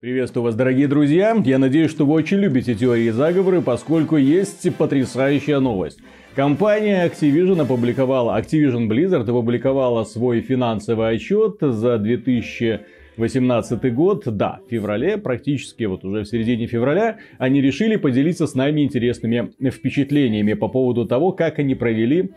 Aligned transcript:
Приветствую 0.00 0.44
вас, 0.44 0.54
дорогие 0.54 0.86
друзья. 0.86 1.36
Я 1.44 1.58
надеюсь, 1.58 1.90
что 1.90 2.06
вы 2.06 2.14
очень 2.14 2.36
любите 2.36 2.76
теории 2.76 3.10
заговора, 3.10 3.60
поскольку 3.62 4.16
есть 4.16 4.72
потрясающая 4.76 5.58
новость. 5.58 5.98
Компания 6.36 7.04
Activision 7.04 7.60
опубликовала, 7.60 8.40
Activision 8.40 8.86
Blizzard 8.86 9.28
опубликовала 9.28 10.04
свой 10.04 10.40
финансовый 10.40 11.16
отчет 11.16 11.56
за 11.60 11.98
2018 11.98 13.92
год. 13.92 14.22
Да, 14.26 14.60
в 14.64 14.70
феврале, 14.70 15.18
практически 15.18 15.82
вот 15.82 16.04
уже 16.04 16.22
в 16.22 16.28
середине 16.28 16.68
февраля, 16.68 17.16
они 17.38 17.60
решили 17.60 17.96
поделиться 17.96 18.46
с 18.46 18.54
нами 18.54 18.82
интересными 18.82 19.50
впечатлениями 19.68 20.52
по 20.52 20.68
поводу 20.68 21.06
того, 21.06 21.32
как 21.32 21.58
они 21.58 21.74
провели 21.74 22.30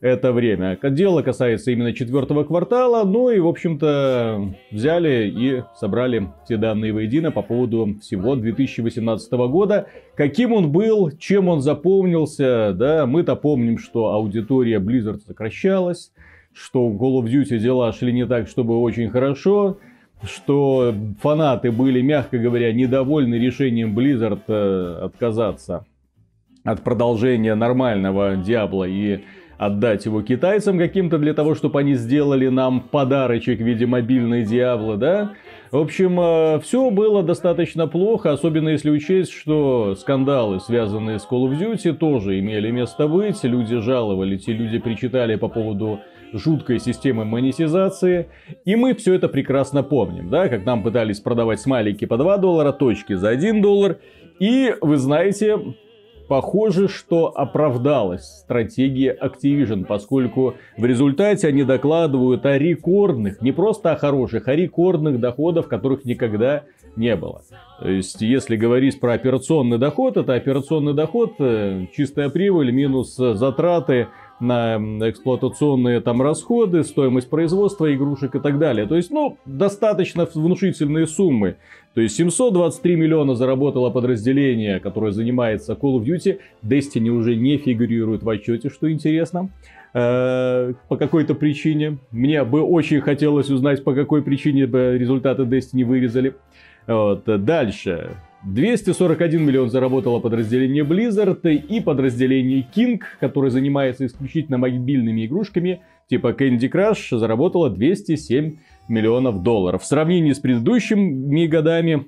это 0.00 0.32
время. 0.32 0.78
Дело 0.82 1.22
касается 1.22 1.70
именно 1.70 1.92
четвертого 1.92 2.44
квартала, 2.44 3.04
ну 3.04 3.30
и, 3.30 3.38
в 3.38 3.46
общем-то, 3.46 4.54
взяли 4.70 5.28
и 5.28 5.62
собрали 5.74 6.28
все 6.44 6.56
данные 6.56 6.92
воедино 6.92 7.30
по 7.30 7.42
поводу 7.42 7.96
всего 8.00 8.36
2018 8.36 9.32
года. 9.32 9.86
Каким 10.14 10.52
он 10.52 10.72
был, 10.72 11.10
чем 11.12 11.48
он 11.48 11.60
запомнился, 11.60 12.72
да, 12.74 13.06
мы-то 13.06 13.36
помним, 13.36 13.78
что 13.78 14.12
аудитория 14.12 14.78
Blizzard 14.78 15.20
сокращалась, 15.26 16.12
что 16.52 16.88
в 16.88 16.96
Call 16.96 17.22
of 17.22 17.30
Duty 17.30 17.58
дела 17.58 17.92
шли 17.92 18.12
не 18.12 18.26
так, 18.26 18.48
чтобы 18.48 18.78
очень 18.78 19.10
хорошо, 19.10 19.78
что 20.22 20.94
фанаты 21.20 21.70
были, 21.70 22.00
мягко 22.00 22.38
говоря, 22.38 22.72
недовольны 22.72 23.34
решением 23.34 23.96
Blizzard 23.96 24.42
э, 24.48 24.98
отказаться 25.04 25.84
от 26.64 26.82
продолжения 26.82 27.54
нормального 27.54 28.36
Диабло 28.36 28.84
и 28.84 29.20
отдать 29.58 30.04
его 30.04 30.22
китайцам 30.22 30.78
каким-то 30.78 31.18
для 31.18 31.34
того, 31.34 31.54
чтобы 31.54 31.80
они 31.80 31.94
сделали 31.94 32.48
нам 32.48 32.80
подарочек 32.80 33.58
в 33.58 33.64
виде 33.64 33.86
мобильной 33.86 34.44
Диабло, 34.44 34.96
да? 34.96 35.32
В 35.70 35.78
общем, 35.78 36.18
э, 36.20 36.60
все 36.60 36.90
было 36.90 37.22
достаточно 37.22 37.86
плохо, 37.86 38.32
особенно 38.32 38.68
если 38.68 38.90
учесть, 38.90 39.32
что 39.32 39.94
скандалы, 39.98 40.60
связанные 40.60 41.18
с 41.18 41.26
Call 41.28 41.50
of 41.50 41.58
Duty, 41.58 41.92
тоже 41.94 42.38
имели 42.38 42.70
место 42.70 43.08
быть. 43.08 43.42
Люди 43.42 43.78
жаловались, 43.80 44.46
и 44.48 44.52
люди 44.52 44.78
причитали 44.78 45.36
по 45.36 45.48
поводу 45.48 46.00
жуткой 46.32 46.78
системы 46.78 47.24
монетизации. 47.24 48.28
И 48.64 48.76
мы 48.76 48.94
все 48.94 49.14
это 49.14 49.28
прекрасно 49.28 49.82
помним, 49.82 50.30
да, 50.30 50.48
как 50.48 50.64
нам 50.64 50.82
пытались 50.82 51.20
продавать 51.20 51.60
смайлики 51.60 52.04
по 52.04 52.16
2 52.16 52.36
доллара, 52.38 52.72
точки 52.72 53.14
за 53.14 53.30
1 53.30 53.60
доллар. 53.62 53.98
И 54.38 54.74
вы 54.80 54.98
знаете, 54.98 55.58
Похоже, 56.28 56.88
что 56.88 57.32
оправдалась 57.34 58.24
стратегия 58.24 59.16
Activision, 59.20 59.84
поскольку 59.84 60.54
в 60.76 60.84
результате 60.84 61.46
они 61.46 61.62
докладывают 61.62 62.44
о 62.46 62.58
рекордных, 62.58 63.40
не 63.40 63.52
просто 63.52 63.92
о 63.92 63.96
хороших, 63.96 64.48
а 64.48 64.56
рекордных 64.56 65.20
доходах, 65.20 65.68
которых 65.68 66.04
никогда 66.04 66.64
не 66.96 67.14
было. 67.14 67.42
То 67.78 67.88
есть, 67.88 68.20
если 68.22 68.56
говорить 68.56 68.98
про 68.98 69.12
операционный 69.12 69.78
доход, 69.78 70.16
это 70.16 70.34
операционный 70.34 70.94
доход, 70.94 71.34
э, 71.38 71.86
чистая 71.94 72.30
прибыль 72.30 72.72
минус 72.72 73.14
затраты 73.16 74.08
на 74.40 74.78
эксплуатационные 75.08 76.00
там 76.00 76.20
расходы, 76.22 76.84
стоимость 76.84 77.30
производства 77.30 77.92
игрушек 77.94 78.34
и 78.34 78.40
так 78.40 78.58
далее. 78.58 78.86
То 78.86 78.96
есть, 78.96 79.10
ну, 79.10 79.38
достаточно 79.44 80.28
внушительные 80.32 81.06
суммы. 81.06 81.56
То 81.94 82.02
есть 82.02 82.16
723 82.16 82.96
миллиона 82.96 83.34
заработало 83.34 83.88
подразделение, 83.88 84.80
которое 84.80 85.12
занимается 85.12 85.72
Call 85.72 85.98
of 85.98 86.04
Duty. 86.04 86.38
Destiny 86.62 87.08
уже 87.08 87.36
не 87.36 87.56
фигурирует 87.56 88.22
в 88.22 88.28
отчете, 88.28 88.68
что 88.68 88.92
интересно 88.92 89.48
э, 89.94 90.74
по 90.88 90.96
какой-то 90.98 91.34
причине. 91.34 91.96
Мне 92.10 92.44
бы 92.44 92.60
очень 92.60 93.00
хотелось 93.00 93.48
узнать, 93.48 93.82
по 93.82 93.94
какой 93.94 94.22
причине 94.22 94.66
бы 94.66 94.98
результаты 94.98 95.44
Destiny 95.44 95.84
вырезали. 95.84 96.34
Вот. 96.86 97.24
Дальше. 97.24 98.16
241 98.44 99.44
миллион 99.44 99.70
заработало 99.70 100.20
подразделение 100.20 100.84
Blizzard 100.84 101.48
и 101.52 101.80
подразделение 101.80 102.66
King, 102.74 103.00
которое 103.18 103.50
занимается 103.50 104.06
исключительно 104.06 104.58
мобильными 104.58 105.26
игрушками, 105.26 105.80
типа 106.08 106.28
Candy 106.32 106.70
Crush, 106.70 107.16
заработало 107.16 107.70
207 107.70 108.56
миллионов 108.88 109.42
долларов. 109.42 109.82
В 109.82 109.86
сравнении 109.86 110.32
с 110.32 110.38
предыдущими 110.38 111.46
годами 111.46 112.06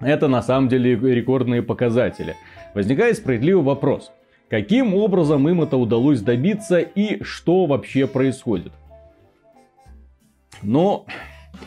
это 0.00 0.28
на 0.28 0.42
самом 0.42 0.68
деле 0.68 0.96
рекордные 0.96 1.62
показатели. 1.62 2.34
Возникает 2.74 3.16
справедливый 3.16 3.62
вопрос. 3.62 4.10
Каким 4.48 4.94
образом 4.94 5.48
им 5.48 5.62
это 5.62 5.76
удалось 5.76 6.20
добиться 6.20 6.78
и 6.78 7.22
что 7.22 7.66
вообще 7.66 8.06
происходит? 8.06 8.72
Но 10.62 11.06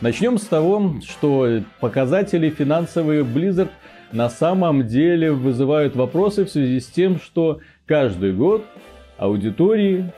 Начнем 0.02 0.36
с 0.36 0.44
того, 0.44 0.96
что 1.06 1.62
показатели 1.80 2.50
финансовые 2.50 3.24
Blizzard 3.24 3.70
на 4.12 4.28
самом 4.28 4.86
деле 4.86 5.32
вызывают 5.32 5.96
вопросы 5.96 6.44
в 6.44 6.50
связи 6.50 6.80
с 6.80 6.86
тем, 6.86 7.18
что 7.18 7.60
каждый 7.86 8.34
год 8.34 8.64
аудитории 9.16 10.12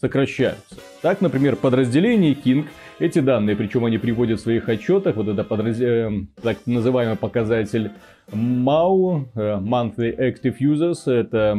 сокращаются. 0.00 0.76
Так, 1.00 1.20
например, 1.20 1.54
подразделение 1.54 2.34
King, 2.34 2.66
эти 2.98 3.18
данные, 3.18 3.56
причем 3.56 3.84
они 3.84 3.98
приводят 3.98 4.40
в 4.40 4.42
своих 4.42 4.68
отчетах, 4.68 5.16
вот 5.16 5.28
это 5.28 5.42
подраз... 5.44 5.80
Э, 5.80 6.10
так 6.42 6.58
называемый 6.66 7.16
показатель 7.16 7.90
MAU, 8.30 9.24
э, 9.34 9.58
Monthly 9.60 10.16
Active 10.16 10.56
Users, 10.60 11.10
это 11.10 11.58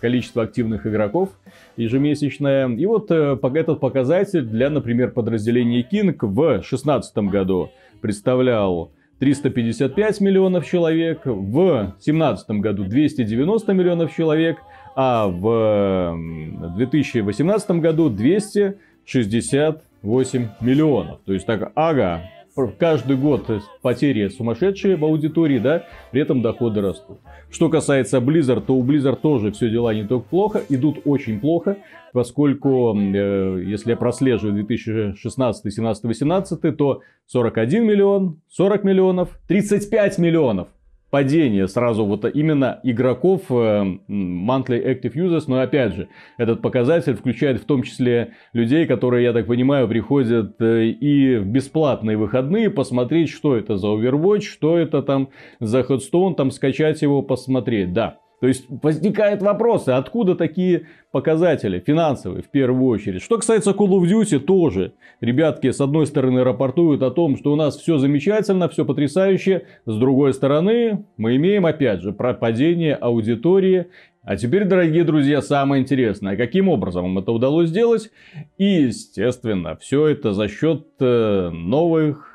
количество 0.00 0.42
активных 0.42 0.86
игроков 0.86 1.30
ежемесячное. 1.76 2.68
И 2.68 2.86
вот 2.86 3.10
э, 3.10 3.38
этот 3.54 3.80
показатель 3.80 4.42
для, 4.42 4.70
например, 4.70 5.10
подразделения 5.10 5.82
King 5.82 6.16
в 6.20 6.34
2016 6.34 7.16
году 7.18 7.70
представлял 8.00 8.90
355 9.18 10.20
миллионов 10.20 10.66
человек, 10.66 11.20
в 11.26 11.94
2017 12.04 12.50
году 12.52 12.84
290 12.84 13.72
миллионов 13.74 14.16
человек, 14.16 14.58
а 14.96 15.28
в 15.28 16.16
2018 16.76 17.70
году 17.72 18.08
268 19.06 20.48
миллионов. 20.60 21.20
То 21.24 21.32
есть 21.32 21.46
так, 21.46 21.72
ага, 21.74 22.22
каждый 22.78 23.16
год 23.16 23.46
потери 23.82 24.28
сумасшедшие 24.28 24.96
в 24.96 25.04
аудитории, 25.04 25.58
да, 25.58 25.86
при 26.10 26.22
этом 26.22 26.42
доходы 26.42 26.80
растут. 26.80 27.18
Что 27.50 27.68
касается 27.68 28.18
Blizzard, 28.18 28.62
то 28.66 28.74
у 28.74 28.84
Blizzard 28.84 29.16
тоже 29.20 29.52
все 29.52 29.70
дела 29.70 29.94
не 29.94 30.04
только 30.04 30.28
плохо, 30.28 30.62
идут 30.68 31.00
очень 31.04 31.40
плохо, 31.40 31.78
поскольку, 32.12 32.96
э, 32.96 33.64
если 33.66 33.90
я 33.90 33.96
прослеживаю 33.96 34.54
2016, 34.54 35.72
17, 35.72 36.04
18, 36.04 36.76
то 36.76 37.02
41 37.26 37.84
миллион, 37.84 38.40
40 38.48 38.84
миллионов, 38.84 39.38
35 39.48 40.18
миллионов 40.18 40.68
падение 41.10 41.68
сразу 41.68 42.04
вот 42.04 42.24
именно 42.24 42.80
игроков 42.82 43.42
э, 43.50 43.98
monthly 44.08 44.82
active 44.84 45.14
users, 45.14 45.44
но 45.48 45.60
опять 45.60 45.94
же, 45.94 46.08
этот 46.38 46.62
показатель 46.62 47.14
включает 47.14 47.60
в 47.60 47.64
том 47.64 47.82
числе 47.82 48.34
людей, 48.52 48.86
которые, 48.86 49.24
я 49.24 49.32
так 49.32 49.46
понимаю, 49.46 49.88
приходят 49.88 50.60
э, 50.60 50.86
и 50.86 51.36
в 51.36 51.46
бесплатные 51.46 52.16
выходные 52.16 52.70
посмотреть, 52.70 53.30
что 53.30 53.56
это 53.56 53.76
за 53.76 53.88
Overwatch, 53.88 54.42
что 54.42 54.78
это 54.78 55.02
там 55.02 55.28
за 55.58 55.80
Headstone, 55.80 56.34
там 56.34 56.50
скачать 56.50 57.02
его, 57.02 57.22
посмотреть, 57.22 57.92
да. 57.92 58.18
То 58.40 58.46
есть 58.46 58.64
возникают 58.68 59.42
вопросы, 59.42 59.90
откуда 59.90 60.34
такие 60.34 60.86
показатели 61.12 61.78
финансовые 61.78 62.42
в 62.42 62.48
первую 62.48 62.86
очередь. 62.86 63.22
Что 63.22 63.36
касается 63.36 63.72
Call 63.72 63.90
of 63.90 64.08
Duty, 64.08 64.38
тоже 64.38 64.94
ребятки 65.20 65.70
с 65.70 65.80
одной 65.80 66.06
стороны 66.06 66.42
рапортуют 66.42 67.02
о 67.02 67.10
том, 67.10 67.36
что 67.36 67.52
у 67.52 67.56
нас 67.56 67.76
все 67.76 67.98
замечательно, 67.98 68.70
все 68.70 68.86
потрясающе. 68.86 69.66
С 69.84 69.94
другой 69.94 70.32
стороны, 70.32 71.04
мы 71.18 71.36
имеем 71.36 71.66
опять 71.66 72.00
же 72.00 72.12
пропадение 72.12 72.94
аудитории. 72.94 73.88
А 74.22 74.36
теперь, 74.36 74.64
дорогие 74.64 75.04
друзья, 75.04 75.42
самое 75.42 75.82
интересное. 75.82 76.36
Каким 76.36 76.68
образом 76.68 77.06
им 77.06 77.18
это 77.18 77.32
удалось 77.32 77.68
сделать? 77.68 78.10
И, 78.56 78.64
естественно, 78.64 79.76
все 79.76 80.06
это 80.06 80.32
за 80.32 80.48
счет 80.48 80.86
э, 81.00 81.50
новых 81.50 82.29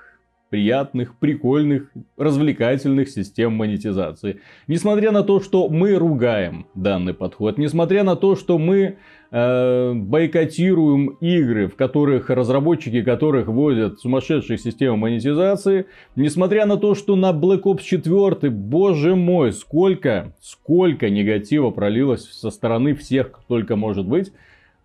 приятных, 0.49 1.17
прикольных, 1.17 1.91
развлекательных 2.17 3.09
систем 3.09 3.53
монетизации. 3.53 4.41
Несмотря 4.67 5.11
на 5.11 5.23
то, 5.23 5.39
что 5.39 5.67
мы 5.69 5.95
ругаем 5.95 6.67
данный 6.75 7.13
подход, 7.13 7.57
несмотря 7.57 8.03
на 8.03 8.15
то, 8.15 8.35
что 8.35 8.59
мы 8.59 8.97
э, 9.31 9.93
бойкотируем 9.93 11.07
игры, 11.19 11.67
в 11.67 11.75
которых 11.75 12.29
разработчики 12.29 13.01
которых 13.01 13.47
вводят 13.47 13.99
сумасшедшие 13.99 14.57
системы 14.57 14.97
монетизации, 14.97 15.87
несмотря 16.15 16.65
на 16.67 16.77
то, 16.77 16.93
что 16.93 17.15
на 17.15 17.31
Black 17.31 17.63
Ops 17.63 17.81
4, 17.81 18.51
боже 18.51 19.15
мой, 19.15 19.51
сколько, 19.51 20.35
сколько 20.41 21.09
негатива 21.09 21.71
пролилось 21.71 22.29
со 22.31 22.51
стороны 22.51 22.93
всех, 22.93 23.31
кто 23.31 23.43
только 23.47 23.75
может 23.75 24.07
быть, 24.07 24.31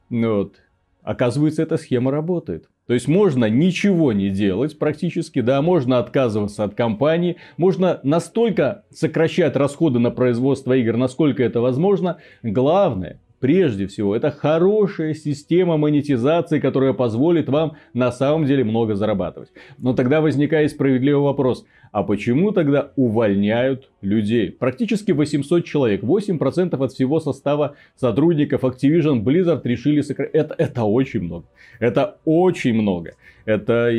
вот, 0.08 0.54
оказывается, 1.02 1.62
эта 1.62 1.76
схема 1.76 2.10
работает. 2.10 2.69
То 2.90 2.94
есть 2.94 3.06
можно 3.06 3.44
ничего 3.48 4.12
не 4.12 4.30
делать 4.30 4.76
практически, 4.76 5.42
да, 5.42 5.62
можно 5.62 6.00
отказываться 6.00 6.64
от 6.64 6.74
компании, 6.74 7.36
можно 7.56 8.00
настолько 8.02 8.82
сокращать 8.92 9.54
расходы 9.54 10.00
на 10.00 10.10
производство 10.10 10.72
игр, 10.72 10.96
насколько 10.96 11.40
это 11.44 11.60
возможно. 11.60 12.16
Главное, 12.42 13.20
прежде 13.40 13.86
всего, 13.86 14.14
это 14.14 14.30
хорошая 14.30 15.14
система 15.14 15.76
монетизации, 15.76 16.60
которая 16.60 16.92
позволит 16.92 17.48
вам 17.48 17.76
на 17.94 18.12
самом 18.12 18.44
деле 18.44 18.62
много 18.62 18.94
зарабатывать. 18.94 19.48
Но 19.78 19.94
тогда 19.94 20.20
возникает 20.20 20.70
справедливый 20.70 21.22
вопрос, 21.22 21.64
а 21.90 22.04
почему 22.04 22.52
тогда 22.52 22.92
увольняют 22.94 23.90
людей? 24.00 24.52
Практически 24.52 25.10
800 25.10 25.64
человек, 25.64 26.02
8% 26.04 26.84
от 26.84 26.92
всего 26.92 27.18
состава 27.18 27.74
сотрудников 27.96 28.62
Activision 28.62 29.24
Blizzard 29.24 29.62
решили 29.64 30.02
сократить. 30.02 30.34
Это, 30.34 30.54
это 30.56 30.84
очень 30.84 31.22
много. 31.22 31.46
Это 31.80 32.18
очень 32.24 32.74
много. 32.74 33.14
Это, 33.44 33.90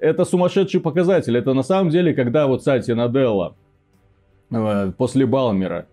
это 0.00 0.24
сумасшедший 0.24 0.80
показатель. 0.80 1.36
Это 1.36 1.52
на 1.52 1.62
самом 1.62 1.90
деле, 1.90 2.14
когда 2.14 2.46
вот 2.46 2.62
Сати 2.62 2.94
Наделла 2.94 3.56
э, 4.50 4.92
после 4.96 5.26
Балмера 5.26 5.86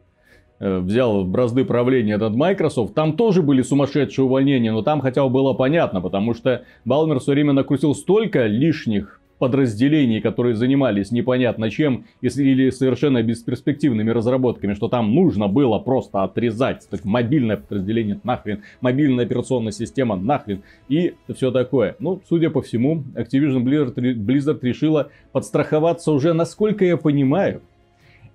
Э, 0.63 0.79
взял 0.79 1.25
бразды 1.25 1.65
правления 1.65 2.15
над 2.15 2.35
Microsoft, 2.35 2.93
там 2.93 3.17
тоже 3.17 3.41
были 3.41 3.61
сумасшедшие 3.61 4.23
увольнения, 4.23 4.71
но 4.71 4.81
там 4.81 5.01
хотя 5.01 5.21
бы 5.25 5.29
было 5.29 5.51
понятно, 5.51 5.99
потому 5.99 6.33
что 6.33 6.63
Балмер 6.85 7.19
все 7.19 7.33
время 7.33 7.51
накрутил 7.51 7.93
столько 7.93 8.45
лишних 8.45 9.19
подразделений, 9.39 10.21
которые 10.21 10.55
занимались 10.55 11.11
непонятно 11.11 11.69
чем, 11.69 12.05
или 12.21 12.69
совершенно 12.69 13.21
бесперспективными 13.21 14.09
разработками, 14.09 14.73
что 14.73 14.87
там 14.87 15.13
нужно 15.13 15.49
было 15.49 15.79
просто 15.79 16.23
отрезать. 16.23 16.87
Так, 16.89 17.03
мобильное 17.03 17.57
подразделение 17.57 18.21
нахрен, 18.23 18.61
мобильная 18.79 19.25
операционная 19.25 19.73
система 19.73 20.15
нахрен 20.15 20.61
и 20.87 21.15
все 21.35 21.51
такое. 21.51 21.97
Ну, 21.99 22.21
судя 22.29 22.49
по 22.49 22.61
всему, 22.61 23.03
Activision 23.15 23.63
Blizzard, 23.65 23.95
Blizzard 23.95 24.59
решила 24.61 25.09
подстраховаться 25.33 26.13
уже, 26.13 26.31
насколько 26.31 26.85
я 26.85 26.95
понимаю, 26.95 27.61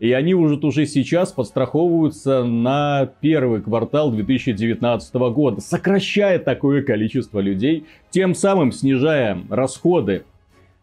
и 0.01 0.13
они 0.13 0.35
уже, 0.35 0.57
уже 0.57 0.87
сейчас 0.87 1.33
подстраховываются 1.33 2.45
на 2.45 3.11
первый 3.21 3.61
квартал 3.61 4.11
2019 4.13 5.15
года, 5.33 5.61
сокращая 5.61 6.39
такое 6.39 6.83
количество 6.83 7.41
людей, 7.41 7.87
тем 8.11 8.35
самым 8.35 8.73
снижая 8.73 9.39
расходы 9.51 10.25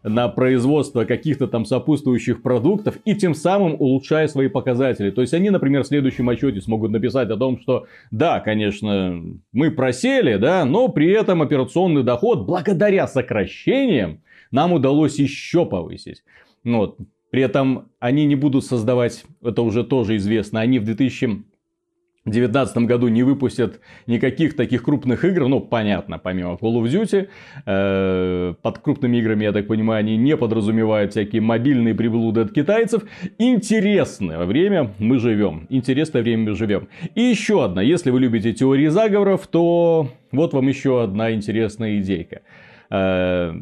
на 0.02 0.28
производство 0.28 1.04
каких-то 1.04 1.48
там 1.48 1.64
сопутствующих 1.64 2.40
продуктов 2.42 2.96
и 3.04 3.14
тем 3.16 3.34
самым 3.34 3.74
улучшая 3.74 4.28
свои 4.28 4.48
показатели. 4.48 5.10
То 5.10 5.20
есть 5.20 5.34
они, 5.34 5.50
например, 5.50 5.82
в 5.82 5.88
следующем 5.88 6.28
отчете 6.28 6.60
смогут 6.60 6.92
написать 6.92 7.28
о 7.30 7.36
том, 7.36 7.58
что 7.58 7.86
да, 8.12 8.38
конечно, 8.38 9.20
мы 9.52 9.70
просели, 9.72 10.36
да, 10.36 10.64
но 10.64 10.88
при 10.88 11.10
этом 11.10 11.42
операционный 11.42 12.04
доход 12.04 12.46
благодаря 12.46 13.08
сокращениям 13.08 14.20
нам 14.52 14.72
удалось 14.72 15.18
еще 15.18 15.66
повысить. 15.66 16.22
Вот. 16.62 16.98
При 17.36 17.42
этом 17.42 17.90
они 18.00 18.24
не 18.24 18.34
будут 18.34 18.64
создавать, 18.64 19.26
это 19.42 19.60
уже 19.60 19.84
тоже 19.84 20.16
известно, 20.16 20.60
они 20.60 20.78
в 20.78 20.84
2019 20.84 22.78
году 22.78 23.08
не 23.08 23.24
выпустят 23.24 23.80
никаких 24.06 24.56
таких 24.56 24.82
крупных 24.82 25.22
игр, 25.22 25.46
ну, 25.46 25.60
понятно, 25.60 26.18
помимо 26.18 26.54
Call 26.54 26.82
of 26.82 26.84
Duty, 26.84 27.28
э, 27.66 28.54
под 28.62 28.78
крупными 28.78 29.18
играми, 29.18 29.44
я 29.44 29.52
так 29.52 29.66
понимаю, 29.66 30.00
они 30.00 30.16
не 30.16 30.34
подразумевают 30.34 31.10
всякие 31.10 31.42
мобильные 31.42 31.94
приблуды 31.94 32.40
от 32.40 32.52
китайцев. 32.54 33.02
Интересное 33.36 34.46
время 34.46 34.94
мы 34.98 35.18
живем, 35.18 35.66
интересное 35.68 36.22
время 36.22 36.52
мы 36.52 36.56
живем. 36.56 36.88
И 37.14 37.20
еще 37.20 37.66
одна, 37.66 37.82
если 37.82 38.10
вы 38.10 38.20
любите 38.20 38.54
теории 38.54 38.88
заговоров, 38.88 39.46
то 39.46 40.08
вот 40.32 40.54
вам 40.54 40.68
еще 40.68 41.02
одна 41.02 41.32
интересная 41.32 41.98
идейка. 41.98 42.40
Э, 42.88 43.52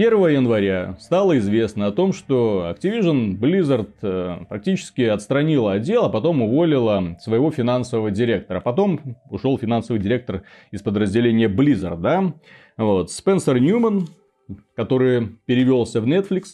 1 0.00 0.28
января 0.28 0.96
стало 0.98 1.36
известно 1.36 1.86
о 1.86 1.92
том, 1.92 2.14
что 2.14 2.74
Activision 2.74 3.38
Blizzard 3.38 3.90
э, 4.00 4.46
практически 4.48 5.02
отстранила 5.02 5.72
отдел, 5.72 6.06
а 6.06 6.08
потом 6.08 6.40
уволила 6.40 7.18
своего 7.20 7.50
финансового 7.50 8.10
директора. 8.10 8.60
Потом 8.60 9.18
ушел 9.28 9.58
финансовый 9.58 9.98
директор 9.98 10.44
из 10.70 10.80
подразделения 10.80 11.48
Blizzard, 11.48 12.00
да? 12.00 12.32
Вот. 12.78 13.10
Спенсер 13.10 13.60
Ньюман, 13.60 14.08
который 14.74 15.36
перевелся 15.44 16.00
в 16.00 16.06
Netflix, 16.06 16.44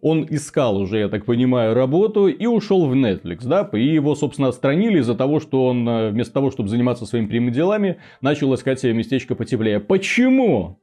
он 0.00 0.26
искал 0.30 0.78
уже, 0.78 1.00
я 1.00 1.08
так 1.10 1.26
понимаю, 1.26 1.74
работу 1.74 2.28
и 2.28 2.46
ушел 2.46 2.86
в 2.86 2.94
Netflix, 2.94 3.46
да, 3.46 3.68
и 3.74 3.84
его, 3.84 4.14
собственно, 4.14 4.48
отстранили 4.48 5.00
из-за 5.00 5.14
того, 5.14 5.40
что 5.40 5.66
он 5.66 5.86
э, 5.86 6.10
вместо 6.12 6.32
того, 6.32 6.50
чтобы 6.50 6.70
заниматься 6.70 7.04
своими 7.04 7.26
прямыми 7.26 7.50
делами, 7.50 7.98
начал 8.22 8.54
искать 8.54 8.80
себе 8.80 8.94
местечко 8.94 9.34
потеплее. 9.34 9.80
Почему? 9.80 10.78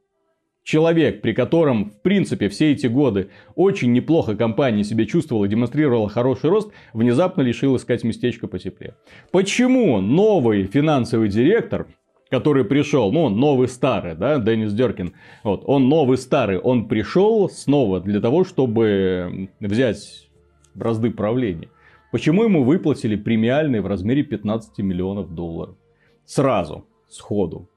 Человек, 0.64 1.20
при 1.20 1.32
котором, 1.32 1.90
в 1.90 2.00
принципе, 2.00 2.48
все 2.48 2.72
эти 2.72 2.88
годы 2.88 3.28
очень 3.54 3.92
неплохо 3.92 4.34
компания 4.34 4.82
себя 4.82 5.06
чувствовала, 5.06 5.46
демонстрировала 5.46 6.08
хороший 6.08 6.50
рост, 6.50 6.72
внезапно 6.92 7.42
решил 7.42 7.76
искать 7.76 8.02
местечко 8.02 8.48
потеплее. 8.48 8.94
Почему 9.30 10.00
новый 10.00 10.64
финансовый 10.64 11.28
директор, 11.28 11.86
который 12.30 12.64
пришел, 12.64 13.12
ну, 13.12 13.28
новый 13.28 13.68
старый, 13.68 14.16
да, 14.16 14.38
Деннис 14.38 14.72
Деркин, 14.72 15.12
вот, 15.44 15.62
он 15.66 15.88
новый 15.88 16.16
старый, 16.16 16.58
он 16.58 16.88
пришел 16.88 17.48
снова 17.50 18.00
для 18.00 18.20
того, 18.20 18.44
чтобы 18.44 19.50
взять 19.60 20.28
бразды 20.74 21.10
правления. 21.10 21.68
Почему 22.10 22.44
ему 22.44 22.64
выплатили 22.64 23.16
премиальный 23.16 23.80
в 23.80 23.86
размере 23.86 24.22
15 24.22 24.78
миллионов 24.78 25.34
долларов? 25.34 25.76
Сразу, 26.24 26.86
сходу. 27.08 27.68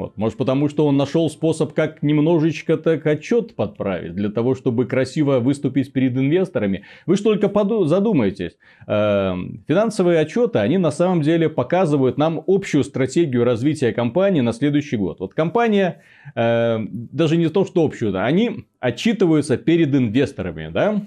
Вот. 0.00 0.16
Может 0.16 0.38
потому, 0.38 0.68
что 0.70 0.86
он 0.86 0.96
нашел 0.96 1.28
способ, 1.28 1.74
как 1.74 2.02
немножечко 2.02 2.78
так 2.78 3.06
отчет 3.06 3.54
подправить, 3.54 4.14
для 4.14 4.30
того, 4.30 4.54
чтобы 4.54 4.86
красиво 4.86 5.40
выступить 5.40 5.92
перед 5.92 6.16
инвесторами. 6.16 6.84
Вы 7.04 7.16
же 7.16 7.22
только 7.22 7.48
поду- 7.48 7.84
задумайтесь. 7.84 8.56
Э, 8.86 9.34
финансовые 9.68 10.20
отчеты, 10.20 10.58
они 10.58 10.78
на 10.78 10.90
самом 10.90 11.20
деле 11.20 11.50
показывают 11.50 12.16
нам 12.16 12.42
общую 12.46 12.82
стратегию 12.82 13.44
развития 13.44 13.92
компании 13.92 14.40
на 14.40 14.54
следующий 14.54 14.96
год. 14.96 15.20
Вот 15.20 15.34
компания, 15.34 16.00
э, 16.34 16.78
даже 16.90 17.36
не 17.36 17.48
то, 17.50 17.66
что 17.66 17.84
общую, 17.84 18.12
да, 18.12 18.24
они 18.24 18.64
отчитываются 18.80 19.58
перед 19.58 19.94
инвесторами, 19.94 20.70
да, 20.72 21.02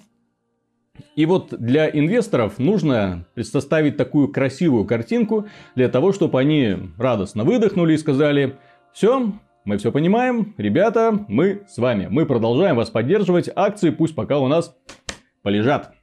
и 1.16 1.26
вот 1.26 1.54
для 1.60 1.90
инвесторов 1.90 2.60
нужно 2.60 3.26
составить 3.42 3.98
такую 3.98 4.28
красивую 4.28 4.86
картинку 4.86 5.48
для 5.76 5.90
того, 5.90 6.14
чтобы 6.14 6.40
они 6.40 6.76
радостно 7.00 7.44
выдохнули 7.44 7.94
и 7.94 7.98
сказали, 7.98 8.58
все, 8.94 9.34
мы 9.66 9.78
все 9.78 9.92
понимаем, 9.92 10.54
ребята, 10.58 11.26
мы 11.28 11.64
с 11.68 11.80
вами. 11.80 12.08
Мы 12.12 12.28
продолжаем 12.28 12.76
вас 12.76 12.92
поддерживать. 12.92 13.50
Акции 13.54 13.90
пусть 13.90 14.14
пока 14.14 14.38
у 14.38 14.48
нас 14.48 14.76
полежат. 15.42 15.94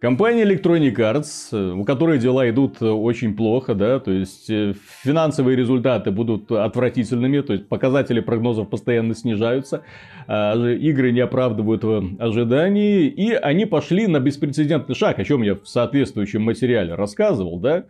Компания 0.00 0.44
Electronic 0.44 0.94
Arts, 0.94 1.72
у 1.72 1.84
которой 1.84 2.18
дела 2.18 2.48
идут 2.48 2.80
очень 2.82 3.34
плохо, 3.34 3.74
да, 3.74 3.98
то 3.98 4.12
есть 4.12 4.48
э, 4.48 4.74
финансовые 5.02 5.56
результаты 5.56 6.12
будут 6.12 6.52
отвратительными, 6.52 7.40
то 7.40 7.54
есть 7.54 7.68
показатели 7.68 8.20
прогнозов 8.20 8.70
постоянно 8.70 9.16
снижаются, 9.16 9.82
а 10.28 10.54
игры 10.54 11.10
не 11.10 11.18
оправдывают 11.18 11.82
ожиданий, 12.20 13.08
и 13.08 13.32
они 13.32 13.64
пошли 13.64 14.06
на 14.06 14.20
беспрецедентный 14.20 14.94
шаг, 14.94 15.18
о 15.18 15.24
чем 15.24 15.42
я 15.42 15.56
в 15.56 15.66
соответствующем 15.66 16.42
материале 16.42 16.94
рассказывал, 16.94 17.58
да, 17.58 17.86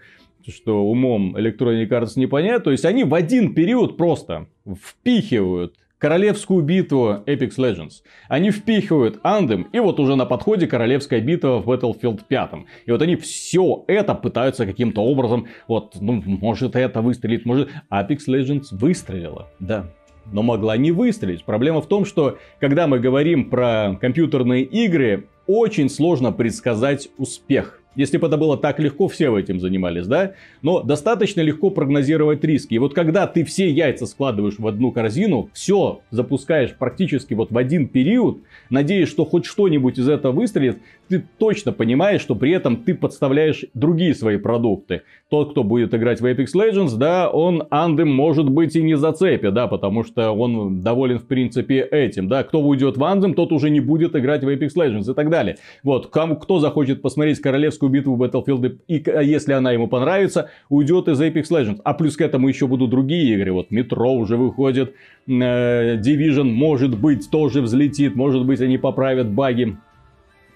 что 0.50 0.84
умом 0.84 1.36
Electronic 1.36 1.88
Arts 1.88 2.12
не 2.16 2.26
понять. 2.26 2.64
То 2.64 2.70
есть 2.70 2.84
они 2.84 3.04
в 3.04 3.14
один 3.14 3.54
период 3.54 3.96
просто 3.96 4.46
впихивают 4.66 5.74
королевскую 5.98 6.62
битву 6.62 7.22
Apex 7.26 7.56
Legends. 7.56 8.02
Они 8.28 8.50
впихивают 8.50 9.18
Андем, 9.22 9.68
и 9.72 9.80
вот 9.80 10.00
уже 10.00 10.16
на 10.16 10.26
подходе 10.26 10.66
королевская 10.66 11.20
битва 11.20 11.58
в 11.58 11.68
Battlefield 11.68 12.20
5. 12.26 12.50
И 12.86 12.90
вот 12.90 13.02
они 13.02 13.16
все 13.16 13.84
это 13.88 14.14
пытаются 14.14 14.64
каким-то 14.64 15.02
образом, 15.02 15.48
вот, 15.66 15.96
ну, 16.00 16.22
может 16.24 16.76
это 16.76 17.02
выстрелит, 17.02 17.44
может... 17.44 17.70
Apex 17.90 18.18
Legends 18.28 18.66
выстрелила, 18.70 19.50
да. 19.58 19.90
Но 20.30 20.42
могла 20.42 20.76
не 20.76 20.92
выстрелить. 20.92 21.44
Проблема 21.44 21.80
в 21.80 21.86
том, 21.86 22.04
что 22.04 22.38
когда 22.60 22.86
мы 22.86 23.00
говорим 23.00 23.48
про 23.48 23.96
компьютерные 24.00 24.62
игры, 24.62 25.26
очень 25.46 25.88
сложно 25.88 26.32
предсказать 26.32 27.08
успех. 27.16 27.77
Если 27.94 28.16
бы 28.16 28.28
это 28.28 28.36
было 28.36 28.56
так 28.56 28.78
легко, 28.78 29.08
все 29.08 29.36
этим 29.36 29.58
занимались, 29.58 30.06
да? 30.06 30.32
Но 30.62 30.82
достаточно 30.82 31.40
легко 31.40 31.70
прогнозировать 31.70 32.44
риски. 32.44 32.74
И 32.74 32.78
вот 32.78 32.94
когда 32.94 33.26
ты 33.26 33.44
все 33.44 33.68
яйца 33.68 34.06
складываешь 34.06 34.58
в 34.58 34.66
одну 34.66 34.92
корзину, 34.92 35.50
все 35.52 36.00
запускаешь 36.10 36.74
практически 36.74 37.34
вот 37.34 37.50
в 37.50 37.58
один 37.58 37.88
период, 37.88 38.38
надеясь, 38.70 39.08
что 39.08 39.24
хоть 39.24 39.46
что-нибудь 39.46 39.98
из 39.98 40.08
этого 40.08 40.32
выстрелит, 40.32 40.78
ты 41.08 41.24
точно 41.38 41.72
понимаешь, 41.72 42.20
что 42.20 42.34
при 42.34 42.52
этом 42.52 42.76
ты 42.76 42.94
подставляешь 42.94 43.64
другие 43.74 44.14
свои 44.14 44.36
продукты. 44.36 45.02
Тот, 45.28 45.50
кто 45.50 45.64
будет 45.64 45.94
играть 45.94 46.20
в 46.20 46.26
Apex 46.26 46.48
Legends, 46.54 46.96
да, 46.96 47.28
он 47.30 47.64
андем 47.70 48.14
может 48.14 48.48
быть 48.48 48.76
и 48.76 48.82
не 48.82 48.96
зацепит, 48.96 49.54
да, 49.54 49.66
потому 49.66 50.04
что 50.04 50.30
он 50.32 50.82
доволен 50.82 51.18
в 51.18 51.26
принципе 51.26 51.80
этим, 51.80 52.28
да. 52.28 52.44
Кто 52.44 52.60
уйдет 52.60 52.96
в 52.96 53.04
андем, 53.04 53.34
тот 53.34 53.52
уже 53.52 53.70
не 53.70 53.80
будет 53.80 54.14
играть 54.14 54.44
в 54.44 54.48
Apex 54.48 54.70
Legends 54.76 55.10
и 55.10 55.14
так 55.14 55.30
далее. 55.30 55.56
Вот, 55.82 56.08
кому, 56.08 56.36
кто 56.36 56.60
захочет 56.60 57.02
посмотреть 57.02 57.40
королевскую 57.40 57.77
битву 57.86 58.16
в 58.16 58.22
Battlefield, 58.22 58.78
и 58.88 59.08
а 59.08 59.22
если 59.22 59.52
она 59.52 59.70
ему 59.70 59.86
понравится, 59.86 60.50
уйдет 60.68 61.06
из 61.06 61.20
Apex 61.20 61.44
Legends. 61.50 61.80
А 61.84 61.94
плюс 61.94 62.16
к 62.16 62.20
этому 62.20 62.48
еще 62.48 62.66
будут 62.66 62.90
другие 62.90 63.34
игры, 63.34 63.52
вот 63.52 63.70
Metro 63.70 64.16
уже 64.16 64.36
выходит, 64.36 64.94
э, 65.28 65.96
Division 66.00 66.50
может 66.50 66.98
быть 66.98 67.30
тоже 67.30 67.62
взлетит, 67.62 68.16
может 68.16 68.44
быть 68.44 68.60
они 68.60 68.78
поправят 68.78 69.28
баги 69.28 69.76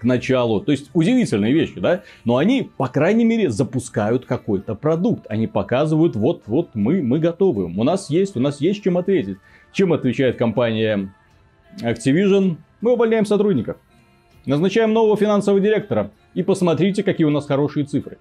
к 0.02 0.04
началу. 0.04 0.60
То 0.60 0.72
есть 0.72 0.90
удивительные 0.94 1.52
вещи, 1.52 1.78
да? 1.78 2.02
Но 2.24 2.36
они, 2.36 2.68
по 2.76 2.88
крайней 2.88 3.24
мере, 3.24 3.50
запускают 3.50 4.26
какой-то 4.26 4.74
продукт. 4.74 5.26
Они 5.28 5.46
показывают, 5.46 6.16
вот, 6.16 6.42
вот 6.46 6.70
мы, 6.74 7.02
мы 7.02 7.20
готовы. 7.20 7.64
У 7.64 7.84
нас 7.84 8.10
есть, 8.10 8.36
у 8.36 8.40
нас 8.40 8.60
есть 8.60 8.82
чем 8.82 8.98
ответить. 8.98 9.38
Чем 9.72 9.92
отвечает 9.92 10.36
компания 10.36 11.14
Activision? 11.80 12.56
Мы 12.80 12.92
увольняем 12.92 13.24
сотрудников. 13.24 13.76
Назначаем 14.46 14.92
нового 14.92 15.16
финансового 15.16 15.60
директора. 15.60 16.10
И 16.34 16.42
посмотрите, 16.42 17.02
какие 17.02 17.26
у 17.26 17.30
нас 17.30 17.46
хорошие 17.46 17.86
цифры. 17.86 18.18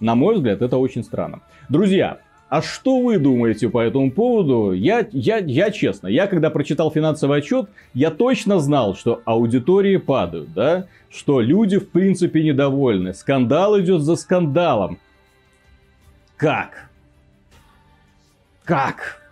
На 0.00 0.14
мой 0.14 0.36
взгляд, 0.36 0.62
это 0.62 0.76
очень 0.76 1.02
странно. 1.02 1.40
Друзья, 1.68 2.18
а 2.48 2.62
что 2.62 3.00
вы 3.00 3.18
думаете 3.18 3.68
по 3.68 3.80
этому 3.80 4.10
поводу? 4.10 4.72
Я, 4.72 5.06
я, 5.12 5.38
я 5.38 5.70
честно, 5.70 6.06
я 6.06 6.26
когда 6.26 6.48
прочитал 6.50 6.90
финансовый 6.90 7.38
отчет, 7.38 7.68
я 7.92 8.10
точно 8.10 8.58
знал, 8.58 8.94
что 8.94 9.20
аудитории 9.26 9.96
падают, 9.98 10.52
да? 10.54 10.86
Что 11.10 11.40
люди 11.40 11.78
в 11.78 11.90
принципе 11.90 12.42
недовольны. 12.42 13.12
Скандал 13.12 13.78
идет 13.80 14.02
за 14.02 14.16
скандалом. 14.16 14.98
Как? 16.36 16.88
Как? 18.64 19.27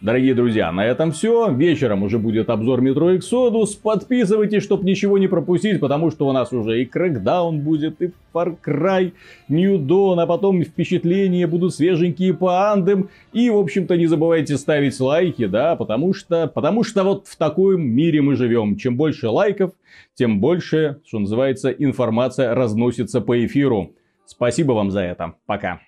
Дорогие 0.00 0.32
друзья, 0.32 0.70
на 0.70 0.86
этом 0.86 1.10
все. 1.10 1.52
Вечером 1.52 2.04
уже 2.04 2.20
будет 2.20 2.50
обзор 2.50 2.80
Metro 2.84 3.18
Exodus. 3.18 3.76
Подписывайтесь, 3.82 4.62
чтобы 4.62 4.84
ничего 4.84 5.18
не 5.18 5.26
пропустить, 5.26 5.80
потому 5.80 6.12
что 6.12 6.28
у 6.28 6.32
нас 6.32 6.52
уже 6.52 6.80
и 6.80 6.88
Crackdown 6.88 7.58
будет, 7.58 8.00
и 8.00 8.12
Far 8.32 8.56
Cry, 8.64 9.12
New 9.48 9.76
Dawn, 9.80 10.22
а 10.22 10.26
потом 10.28 10.62
впечатления 10.62 11.48
будут 11.48 11.74
свеженькие 11.74 12.32
по 12.32 12.70
Андам. 12.70 13.10
И, 13.32 13.50
в 13.50 13.56
общем-то, 13.56 13.96
не 13.96 14.06
забывайте 14.06 14.56
ставить 14.56 15.00
лайки, 15.00 15.46
да, 15.46 15.74
потому 15.74 16.14
что, 16.14 16.46
потому 16.46 16.84
что 16.84 17.02
вот 17.02 17.26
в 17.26 17.36
таком 17.36 17.82
мире 17.82 18.22
мы 18.22 18.36
живем. 18.36 18.76
Чем 18.76 18.96
больше 18.96 19.28
лайков, 19.28 19.72
тем 20.14 20.38
больше, 20.38 20.98
что 21.08 21.18
называется, 21.18 21.70
информация 21.70 22.54
разносится 22.54 23.20
по 23.20 23.44
эфиру. 23.44 23.94
Спасибо 24.26 24.74
вам 24.74 24.92
за 24.92 25.00
это. 25.00 25.34
Пока. 25.46 25.80